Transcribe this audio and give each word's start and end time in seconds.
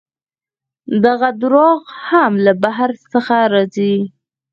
دغه 1.05 1.29
درواغ 1.41 1.81
هم 2.07 2.31
له 2.45 2.53
بهر 2.63 2.91
څخه 3.11 3.35
راځي. 3.53 3.95